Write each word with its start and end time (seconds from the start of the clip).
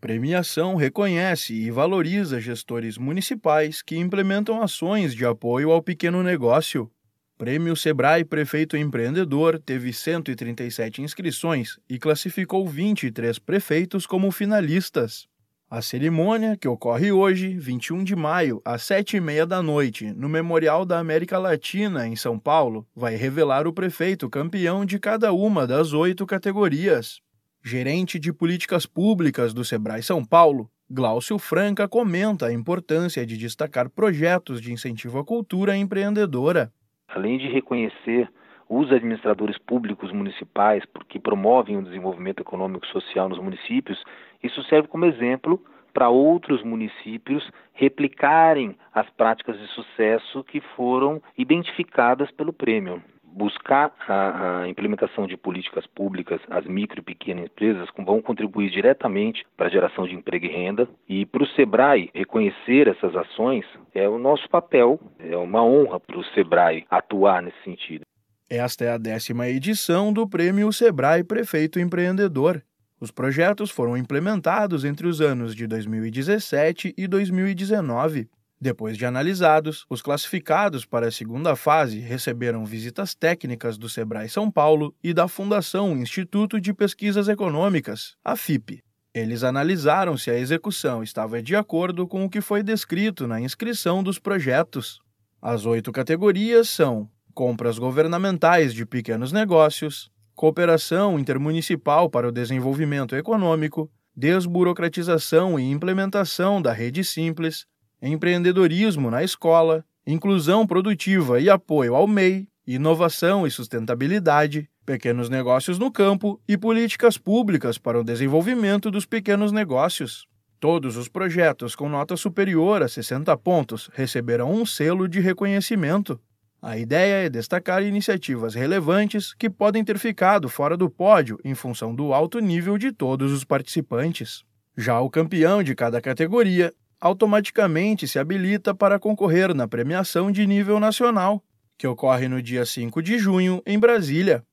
Premiação 0.00 0.76
reconhece 0.76 1.52
e 1.52 1.70
valoriza 1.70 2.40
gestores 2.40 2.96
municipais 2.96 3.82
que 3.82 3.98
implementam 3.98 4.62
ações 4.62 5.14
de 5.14 5.26
apoio 5.26 5.70
ao 5.70 5.82
pequeno 5.82 6.22
negócio. 6.22 6.90
Prêmio 7.36 7.76
Sebrae 7.76 8.24
Prefeito 8.24 8.78
Empreendedor 8.78 9.58
teve 9.58 9.92
137 9.92 11.02
inscrições 11.02 11.78
e 11.86 11.98
classificou 11.98 12.66
23 12.66 13.38
prefeitos 13.38 14.06
como 14.06 14.30
finalistas. 14.30 15.28
A 15.68 15.82
cerimônia, 15.82 16.56
que 16.56 16.66
ocorre 16.66 17.12
hoje, 17.12 17.56
21 17.58 18.02
de 18.02 18.16
maio, 18.16 18.60
às 18.64 18.82
7h30 18.82 19.44
da 19.44 19.62
noite, 19.62 20.12
no 20.14 20.30
Memorial 20.30 20.86
da 20.86 20.98
América 20.98 21.38
Latina, 21.38 22.08
em 22.08 22.16
São 22.16 22.38
Paulo, 22.38 22.88
vai 22.96 23.16
revelar 23.16 23.66
o 23.66 23.72
prefeito 23.72 24.30
campeão 24.30 24.84
de 24.84 24.98
cada 24.98 25.32
uma 25.32 25.66
das 25.66 25.92
oito 25.92 26.26
categorias. 26.26 27.20
Gerente 27.62 28.18
de 28.18 28.32
Políticas 28.32 28.86
Públicas 28.86 29.52
do 29.52 29.62
Sebrae 29.64 30.02
São 30.02 30.24
Paulo, 30.24 30.70
Glaucio 30.90 31.38
Franca 31.38 31.86
comenta 31.86 32.46
a 32.46 32.52
importância 32.52 33.24
de 33.26 33.36
destacar 33.36 33.90
projetos 33.90 34.62
de 34.62 34.72
incentivo 34.72 35.18
à 35.18 35.24
cultura 35.24 35.76
empreendedora. 35.76 36.72
Além 37.06 37.36
de 37.36 37.48
reconhecer 37.48 38.30
os 38.66 38.90
administradores 38.90 39.58
públicos 39.58 40.10
municipais, 40.10 40.84
porque 40.86 41.20
promovem 41.20 41.76
o 41.76 41.82
desenvolvimento 41.82 42.40
econômico 42.40 42.86
e 42.86 42.92
social 42.92 43.28
nos 43.28 43.38
municípios, 43.38 44.02
isso 44.42 44.62
serve 44.64 44.88
como 44.88 45.04
exemplo 45.04 45.62
para 45.92 46.08
outros 46.08 46.64
municípios 46.64 47.46
replicarem 47.74 48.74
as 48.94 49.08
práticas 49.10 49.58
de 49.58 49.66
sucesso 49.68 50.42
que 50.44 50.62
foram 50.74 51.20
identificadas 51.36 52.30
pelo 52.30 52.54
prêmio. 52.54 53.02
Buscar 53.32 53.92
a, 54.08 54.62
a, 54.62 54.68
implementação 54.68 55.26
de 55.26 55.36
políticas 55.36 55.86
públicas, 55.86 56.40
as 56.50 56.64
micro 56.66 57.00
e 57.00 57.04
pequenas 57.04 57.46
empresas 57.46 57.88
vão 57.98 58.20
contribuir 58.20 58.70
diretamente 58.70 59.44
para 59.56 59.66
a 59.66 59.70
geração 59.70 60.06
de 60.06 60.14
emprego 60.14 60.46
e 60.46 60.48
renda. 60.48 60.88
E 61.08 61.24
para 61.24 61.42
o 61.42 61.46
SEBRAE 61.48 62.10
reconhecer 62.14 62.88
essas 62.88 63.14
ações 63.14 63.64
é 63.94 64.08
o 64.08 64.18
nosso 64.18 64.48
papel, 64.48 65.00
é 65.18 65.36
uma 65.36 65.64
honra 65.64 66.00
para 66.00 66.18
o 66.18 66.24
SEBRAE 66.34 66.84
atuar 66.90 67.42
nesse 67.42 67.62
sentido. 67.64 68.02
Esta 68.48 68.84
é 68.84 68.92
a 68.92 68.98
décima 68.98 69.46
edição 69.48 70.12
do 70.12 70.28
Prêmio 70.28 70.72
Sebrae 70.72 71.22
Prefeito 71.22 71.78
Empreendedor. 71.78 72.60
Os 73.00 73.12
projetos 73.12 73.70
foram 73.70 73.96
implementados 73.96 74.84
entre 74.84 75.06
os 75.06 75.20
anos 75.20 75.54
de 75.54 75.66
2017 75.66 76.92
e 76.98 77.06
2019. 77.06 78.28
Depois 78.62 78.98
de 78.98 79.06
analisados, 79.06 79.86
os 79.88 80.02
classificados 80.02 80.84
para 80.84 81.08
a 81.08 81.10
segunda 81.10 81.56
fase 81.56 81.98
receberam 81.98 82.66
visitas 82.66 83.14
técnicas 83.14 83.78
do 83.78 83.88
Sebrae 83.88 84.28
São 84.28 84.50
Paulo 84.50 84.94
e 85.02 85.14
da 85.14 85.26
Fundação 85.26 85.96
Instituto 85.96 86.60
de 86.60 86.74
Pesquisas 86.74 87.26
Econômicas, 87.26 88.16
a 88.22 88.36
FIP. 88.36 88.82
Eles 89.14 89.44
analisaram 89.44 90.14
se 90.18 90.30
a 90.30 90.38
execução 90.38 91.02
estava 91.02 91.42
de 91.42 91.56
acordo 91.56 92.06
com 92.06 92.26
o 92.26 92.28
que 92.28 92.42
foi 92.42 92.62
descrito 92.62 93.26
na 93.26 93.40
inscrição 93.40 94.02
dos 94.02 94.18
projetos. 94.18 95.00
As 95.40 95.64
oito 95.64 95.90
categorias 95.90 96.68
são 96.68 97.08
compras 97.32 97.78
governamentais 97.78 98.74
de 98.74 98.84
pequenos 98.84 99.32
negócios, 99.32 100.10
cooperação 100.34 101.18
intermunicipal 101.18 102.10
para 102.10 102.28
o 102.28 102.32
desenvolvimento 102.32 103.16
econômico, 103.16 103.90
desburocratização 104.14 105.58
e 105.58 105.70
implementação 105.70 106.60
da 106.60 106.72
rede 106.72 107.02
simples, 107.02 107.64
empreendedorismo 108.02 109.10
na 109.10 109.22
escola, 109.22 109.84
inclusão 110.06 110.66
produtiva 110.66 111.40
e 111.40 111.50
apoio 111.50 111.94
ao 111.94 112.06
MEI, 112.06 112.48
inovação 112.66 113.46
e 113.46 113.50
sustentabilidade, 113.50 114.68
pequenos 114.86 115.28
negócios 115.28 115.78
no 115.78 115.90
campo 115.90 116.40
e 116.48 116.56
políticas 116.56 117.16
públicas 117.16 117.78
para 117.78 118.00
o 118.00 118.04
desenvolvimento 118.04 118.90
dos 118.90 119.06
pequenos 119.06 119.52
negócios. 119.52 120.26
Todos 120.58 120.96
os 120.96 121.08
projetos 121.08 121.74
com 121.74 121.88
nota 121.88 122.16
superior 122.16 122.82
a 122.82 122.88
60 122.88 123.34
pontos 123.38 123.88
receberão 123.94 124.52
um 124.52 124.66
selo 124.66 125.08
de 125.08 125.20
reconhecimento. 125.20 126.20
A 126.60 126.76
ideia 126.76 127.24
é 127.24 127.30
destacar 127.30 127.82
iniciativas 127.82 128.54
relevantes 128.54 129.32
que 129.32 129.48
podem 129.48 129.82
ter 129.82 129.98
ficado 129.98 130.48
fora 130.48 130.76
do 130.76 130.90
pódio 130.90 131.38
em 131.42 131.54
função 131.54 131.94
do 131.94 132.12
alto 132.12 132.38
nível 132.38 132.76
de 132.76 132.92
todos 132.92 133.32
os 133.32 133.44
participantes. 133.44 134.44
Já 134.76 135.00
o 135.00 135.08
campeão 135.08 135.62
de 135.62 135.74
cada 135.74 136.00
categoria 136.00 136.74
automaticamente 137.00 138.06
se 138.06 138.18
habilita 138.18 138.74
para 138.74 138.98
concorrer 138.98 139.54
na 139.54 139.66
premiação 139.66 140.30
de 140.30 140.46
nível 140.46 140.78
nacional, 140.78 141.42
que 141.78 141.86
ocorre 141.86 142.28
no 142.28 142.42
dia 142.42 142.66
5 142.66 143.02
de 143.02 143.18
junho 143.18 143.62
em 143.64 143.78
Brasília. 143.78 144.44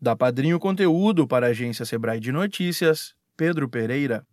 Da 0.00 0.14
Padrinho 0.14 0.58
Conteúdo 0.58 1.26
para 1.26 1.46
a 1.46 1.50
agência 1.50 1.84
Sebrae 1.84 2.20
de 2.20 2.30
Notícias, 2.30 3.14
Pedro 3.36 3.68
Pereira. 3.68 4.24